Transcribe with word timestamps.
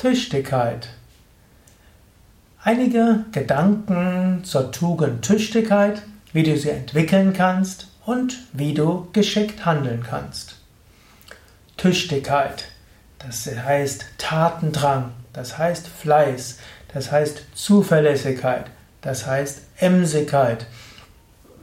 Tüchtigkeit. 0.00 0.88
Einige 2.62 3.26
Gedanken 3.32 4.42
zur 4.44 4.72
Tugend 4.72 5.22
Tüchtigkeit, 5.22 6.00
wie 6.32 6.42
du 6.42 6.56
sie 6.56 6.70
entwickeln 6.70 7.34
kannst 7.34 7.88
und 8.06 8.38
wie 8.54 8.72
du 8.72 9.08
geschickt 9.12 9.66
handeln 9.66 10.02
kannst. 10.02 10.54
Tüchtigkeit, 11.76 12.64
das 13.18 13.44
heißt 13.44 14.06
Tatendrang, 14.16 15.10
das 15.34 15.58
heißt 15.58 15.86
Fleiß, 15.86 16.56
das 16.94 17.12
heißt 17.12 17.42
Zuverlässigkeit, 17.54 18.70
das 19.02 19.26
heißt 19.26 19.60
Emsigkeit, 19.76 20.66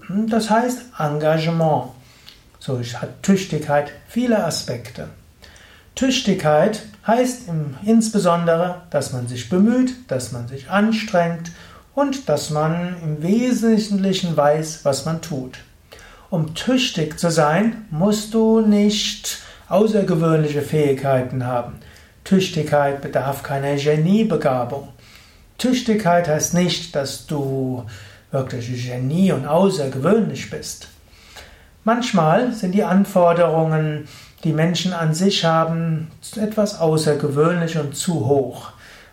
das 0.10 0.52
heißt 0.52 0.82
Engagement. 1.00 1.88
So 2.60 2.80
hat 2.80 3.24
Tüchtigkeit 3.24 3.92
viele 4.08 4.46
Aspekte. 4.46 5.10
Tüchtigkeit 5.98 6.84
heißt 7.08 7.50
insbesondere, 7.84 8.84
dass 8.92 9.14
man 9.14 9.28
sich 9.28 9.50
bemüht, 9.50 9.96
dass 10.10 10.32
man 10.32 10.48
sich 10.48 10.70
anstrengt 10.70 11.52
und 11.96 12.30
dass 12.30 12.52
man 12.52 12.96
im 13.04 13.24
Wesentlichen 13.24 14.38
weiß, 14.38 14.82
was 14.84 15.06
man 15.06 15.24
tut. 15.24 15.58
Um 16.30 16.54
tüchtig 16.54 17.20
zu 17.20 17.32
sein, 17.32 17.88
musst 17.90 18.36
du 18.36 18.62
nicht 18.62 19.40
außergewöhnliche 19.70 20.62
Fähigkeiten 20.62 21.48
haben. 21.48 21.80
Tüchtigkeit 22.24 23.02
bedarf 23.02 23.42
keiner 23.42 23.76
Geniebegabung. 23.76 24.90
Tüchtigkeit 25.58 26.28
heißt 26.28 26.54
nicht, 26.54 26.96
dass 26.96 27.26
du 27.26 27.86
wirklich 28.30 28.86
Genie 28.86 29.32
und 29.32 29.48
außergewöhnlich 29.48 30.52
bist. 30.52 30.90
Manchmal 31.88 32.52
sind 32.52 32.74
die 32.74 32.84
Anforderungen 32.84 34.10
die 34.44 34.52
Menschen 34.52 34.92
an 34.92 35.14
sich 35.14 35.46
haben 35.46 36.12
etwas 36.36 36.82
außergewöhnlich 36.82 37.78
und 37.78 37.96
zu 37.96 38.28
hoch. 38.28 38.72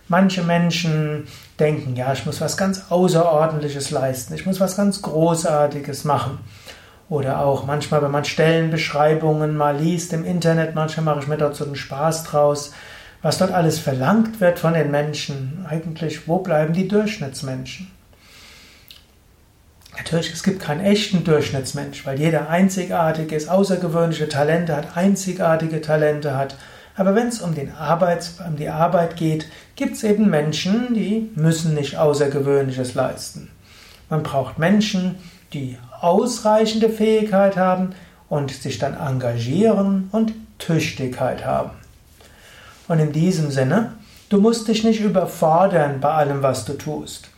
Manche 0.09 0.43
Menschen 0.43 1.29
denken, 1.61 1.95
ja, 1.95 2.13
ich 2.13 2.27
muss 2.27 2.41
was 2.41 2.57
ganz 2.57 2.87
Außerordentliches 2.91 3.93
leisten, 3.93 4.35
ich 4.35 4.45
muss 4.45 4.59
was 4.59 4.77
ganz 4.77 5.03
Großartiges 5.03 6.03
machen. 6.03 6.41
Oder 7.09 7.39
auch 7.47 7.65
manchmal, 7.65 8.03
wenn 8.03 8.11
man 8.11 8.25
Stellenbeschreibungen 8.25 9.57
mal 9.57 9.77
liest 9.77 10.13
im 10.13 10.25
Internet, 10.25 10.75
manchmal 10.75 11.05
mache 11.05 11.21
ich 11.21 11.29
mir 11.29 11.39
dort 11.39 11.55
so 11.55 11.65
einen 11.65 11.77
Spaß 11.77 12.25
draus, 12.25 12.73
was 13.23 13.39
dort 13.39 13.53
alles 13.53 13.79
verlangt 13.79 14.41
wird 14.41 14.59
von 14.59 14.75
den 14.75 14.91
Menschen. 14.91 15.65
Eigentlich, 15.71 16.27
wo 16.27 16.39
bleiben 16.39 16.73
die 16.73 16.89
Durchschnittsmenschen? 16.89 17.94
Natürlich, 19.97 20.33
es 20.33 20.43
gibt 20.43 20.61
keinen 20.61 20.85
echten 20.85 21.25
Durchschnittsmensch, 21.25 22.05
weil 22.05 22.19
jeder 22.19 22.49
einzigartig 22.49 23.33
ist, 23.33 23.49
außergewöhnliche 23.49 24.29
Talente 24.29 24.77
hat, 24.77 24.97
einzigartige 24.97 25.81
Talente 25.81 26.37
hat. 26.37 26.57
Aber 26.97 27.15
wenn 27.15 27.29
es 27.29 27.41
um, 27.41 27.55
den 27.55 27.73
Arbeits, 27.73 28.37
um 28.47 28.57
die 28.57 28.69
Arbeit 28.69 29.17
geht, 29.17 29.47
gibt 29.77 29.97
es 29.97 30.05
eben 30.05 30.31
Menschen, 30.31 30.95
die 30.95 31.31
müssen 31.35 31.75
nicht 31.75 31.97
Außergewöhnliches 31.97 32.95
leisten. 32.95 33.51
Man 34.11 34.23
braucht 34.23 34.59
Menschen, 34.59 35.17
die 35.53 35.79
ausreichende 36.01 36.89
Fähigkeit 36.89 37.57
haben 37.57 37.95
und 38.29 38.51
sich 38.51 38.79
dann 38.79 38.95
engagieren 38.95 40.09
und 40.13 40.33
Tüchtigkeit 40.59 41.45
haben. 41.45 41.71
Und 42.89 42.99
in 42.99 43.13
diesem 43.13 43.51
Sinne, 43.51 43.93
du 44.29 44.41
musst 44.41 44.69
dich 44.69 44.85
nicht 44.85 45.01
überfordern 45.01 46.01
bei 46.01 46.11
allem, 46.11 46.43
was 46.43 46.65
du 46.65 46.75
tust. 46.75 47.31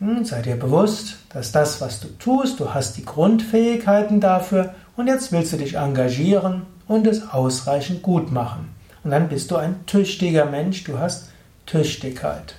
Hm, 0.00 0.24
sei 0.24 0.42
dir 0.42 0.56
bewusst, 0.56 1.16
dass 1.30 1.50
das, 1.50 1.80
was 1.80 1.98
du 1.98 2.06
tust, 2.18 2.60
du 2.60 2.72
hast 2.72 2.96
die 2.96 3.04
Grundfähigkeiten 3.04 4.20
dafür 4.20 4.74
und 4.96 5.08
jetzt 5.08 5.32
willst 5.32 5.52
du 5.52 5.56
dich 5.56 5.74
engagieren 5.74 6.62
und 6.86 7.06
es 7.08 7.30
ausreichend 7.30 8.02
gut 8.02 8.30
machen. 8.30 8.68
Und 9.02 9.10
dann 9.10 9.28
bist 9.28 9.50
du 9.50 9.56
ein 9.56 9.84
tüchtiger 9.86 10.44
Mensch, 10.44 10.84
du 10.84 10.98
hast 10.98 11.30
Tüchtigkeit. 11.66 12.54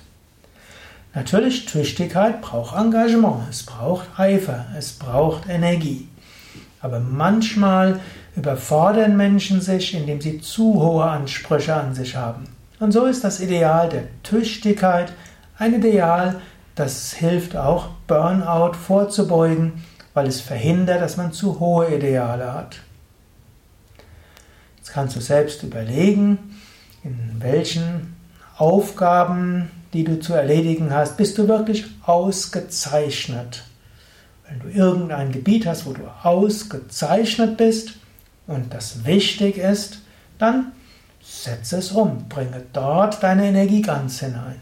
Natürlich, 1.14 1.64
Tüchtigkeit 1.64 2.42
braucht 2.42 2.76
Engagement, 2.76 3.44
es 3.48 3.64
braucht 3.64 4.06
Eifer, 4.18 4.66
es 4.78 4.92
braucht 4.92 5.48
Energie. 5.48 6.08
Aber 6.82 7.00
manchmal 7.00 8.00
überfordern 8.36 9.16
Menschen 9.16 9.62
sich, 9.62 9.94
indem 9.94 10.20
sie 10.20 10.40
zu 10.40 10.74
hohe 10.74 11.04
Ansprüche 11.04 11.74
an 11.74 11.94
sich 11.94 12.16
haben. 12.16 12.44
Und 12.78 12.92
so 12.92 13.06
ist 13.06 13.24
das 13.24 13.40
Ideal 13.40 13.88
der 13.88 14.04
Tüchtigkeit 14.22 15.12
ein 15.60 15.74
Ideal, 15.74 16.40
das 16.74 17.12
hilft 17.12 17.56
auch, 17.56 17.88
Burnout 18.06 18.74
vorzubeugen, 18.74 19.84
weil 20.14 20.26
es 20.26 20.40
verhindert, 20.40 21.00
dass 21.00 21.16
man 21.16 21.32
zu 21.32 21.60
hohe 21.60 21.94
Ideale 21.94 22.52
hat. 22.52 22.80
Jetzt 24.76 24.92
kannst 24.92 25.16
du 25.16 25.20
selbst 25.20 25.62
überlegen, 25.62 26.56
in 27.04 27.36
welchen 27.38 28.16
Aufgaben, 28.56 29.70
die 29.92 30.04
du 30.04 30.20
zu 30.20 30.34
erledigen 30.34 30.92
hast, 30.92 31.16
bist 31.16 31.38
du 31.38 31.48
wirklich 31.48 31.86
ausgezeichnet. 32.02 33.64
Wenn 34.48 34.60
du 34.60 34.68
irgendein 34.68 35.32
Gebiet 35.32 35.66
hast, 35.66 35.86
wo 35.86 35.92
du 35.92 36.02
ausgezeichnet 36.22 37.56
bist 37.56 37.92
und 38.46 38.74
das 38.74 39.04
wichtig 39.04 39.58
ist, 39.58 40.00
dann 40.38 40.72
setze 41.22 41.76
es 41.76 41.92
um, 41.92 42.28
bringe 42.28 42.62
dort 42.72 43.22
deine 43.22 43.46
Energie 43.46 43.82
ganz 43.82 44.20
hinein. 44.20 44.60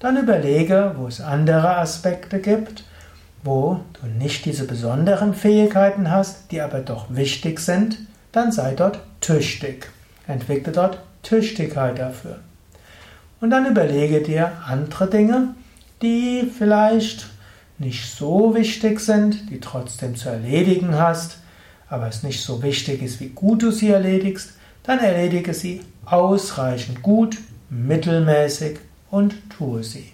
Dann 0.00 0.16
überlege, 0.16 0.94
wo 0.96 1.06
es 1.06 1.20
andere 1.20 1.76
Aspekte 1.76 2.40
gibt, 2.40 2.84
wo 3.42 3.80
du 4.00 4.06
nicht 4.06 4.46
diese 4.46 4.66
besonderen 4.66 5.34
Fähigkeiten 5.34 6.10
hast, 6.10 6.50
die 6.50 6.62
aber 6.62 6.80
doch 6.80 7.06
wichtig 7.10 7.60
sind, 7.60 7.98
dann 8.32 8.50
sei 8.50 8.74
dort 8.74 9.00
tüchtig. 9.20 9.90
Entwickle 10.26 10.72
dort 10.72 11.00
Tüchtigkeit 11.22 11.98
dafür. 11.98 12.38
Und 13.42 13.50
dann 13.50 13.66
überlege 13.66 14.22
dir 14.22 14.52
andere 14.66 15.08
Dinge, 15.08 15.54
die 16.00 16.50
vielleicht 16.56 17.26
nicht 17.78 18.14
so 18.14 18.54
wichtig 18.54 19.00
sind, 19.00 19.50
die 19.50 19.60
trotzdem 19.60 20.16
zu 20.16 20.30
erledigen 20.30 20.96
hast, 20.96 21.38
aber 21.90 22.08
es 22.08 22.22
nicht 22.22 22.42
so 22.42 22.62
wichtig 22.62 23.02
ist, 23.02 23.20
wie 23.20 23.30
gut 23.30 23.62
du 23.62 23.70
sie 23.70 23.90
erledigst, 23.90 24.54
dann 24.82 24.98
erledige 24.98 25.52
sie 25.52 25.82
ausreichend 26.06 27.02
gut, 27.02 27.36
mittelmäßig 27.68 28.78
und 29.10 29.34
tue 29.50 29.82
sie. 29.82 30.12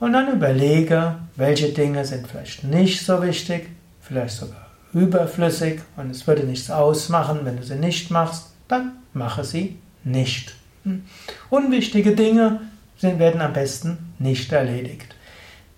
Und 0.00 0.14
dann 0.14 0.32
überlege, 0.32 1.16
welche 1.36 1.68
Dinge 1.68 2.04
sind 2.04 2.26
vielleicht 2.26 2.64
nicht 2.64 3.04
so 3.04 3.22
wichtig, 3.22 3.68
vielleicht 4.00 4.36
sogar 4.36 4.66
überflüssig 4.92 5.80
und 5.96 6.10
es 6.10 6.26
würde 6.26 6.44
nichts 6.44 6.70
ausmachen, 6.70 7.40
wenn 7.44 7.56
du 7.56 7.62
sie 7.62 7.76
nicht 7.76 8.10
machst, 8.10 8.50
dann 8.68 8.92
mache 9.14 9.44
sie 9.44 9.78
nicht. 10.04 10.54
Hm. 10.84 11.04
Unwichtige 11.50 12.14
Dinge 12.14 12.60
werden 13.00 13.40
am 13.40 13.52
besten 13.52 14.14
nicht 14.18 14.52
erledigt. 14.52 15.14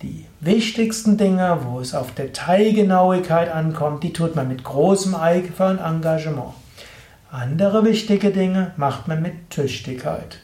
Die 0.03 0.27
wichtigsten 0.41 1.17
Dinge, 1.17 1.59
wo 1.63 1.81
es 1.81 1.95
auf 1.95 2.13
Detailgenauigkeit 2.13 3.51
ankommt, 3.51 4.03
die 4.03 4.13
tut 4.13 4.37
man 4.37 4.49
mit 4.49 4.65
großem 4.65 5.15
Eifer 5.15 5.71
und 5.71 5.79
Engagement. 5.79 6.53
Andere 7.31 7.85
wichtige 7.85 8.31
Dinge 8.31 8.73
macht 8.77 9.09
man 9.09 9.23
mit 9.23 9.51
Tüchtigkeit. 9.51 10.41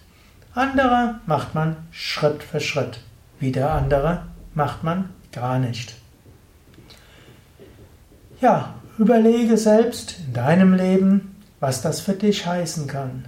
Andere 0.61 1.21
macht 1.25 1.55
man 1.55 1.75
Schritt 1.91 2.43
für 2.43 2.61
Schritt. 2.61 3.01
Wieder 3.39 3.73
andere 3.73 4.25
macht 4.53 4.85
man 4.85 5.09
gar 5.33 5.59
nicht. 5.59 5.95
Ja, 8.43 8.75
überlege 8.99 9.57
selbst 9.57 10.17
in 10.19 10.35
deinem 10.35 10.75
Leben, 10.75 11.35
was 11.61 11.81
das 11.81 12.03
für 12.03 12.13
dich 12.13 12.47
heißen 12.47 12.87
kann. 12.87 13.25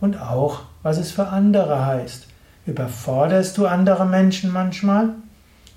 Und 0.00 0.20
auch, 0.20 0.62
was 0.82 0.98
es 0.98 1.12
für 1.12 1.28
andere 1.28 1.86
heißt. 1.86 2.26
Überforderst 2.66 3.56
du 3.56 3.68
andere 3.68 4.04
Menschen 4.04 4.52
manchmal? 4.52 5.10